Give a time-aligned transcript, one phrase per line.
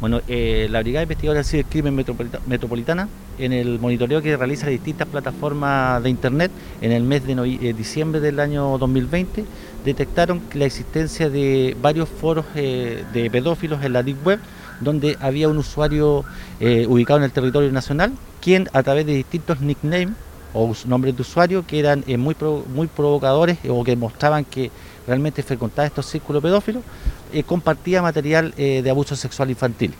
[0.00, 2.04] Bueno, eh, la Brigada Investigadora del Cibercrimen
[2.46, 7.72] Metropolitana, en el monitoreo que realiza distintas plataformas de Internet en el mes de eh,
[7.72, 9.44] diciembre del año 2020,
[9.84, 14.38] detectaron la existencia de varios foros eh, de pedófilos en la Deep Web,
[14.80, 16.24] donde había un usuario
[16.60, 20.14] ubicado en el territorio nacional, quien a través de distintos nicknames
[20.52, 22.36] o nombres de usuario que eran muy,
[22.74, 24.70] muy provocadores o que mostraban que
[25.06, 26.82] realmente frecuentaba estos círculos pedófilos,
[27.32, 29.94] eh, compartía material eh, de abuso sexual infantil.